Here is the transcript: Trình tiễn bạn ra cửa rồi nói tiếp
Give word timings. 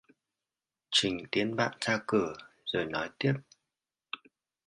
Trình 0.91 1.17
tiễn 1.31 1.55
bạn 1.55 1.77
ra 1.81 1.99
cửa 2.07 2.33
rồi 2.65 2.85
nói 2.85 3.09
tiếp 3.17 3.33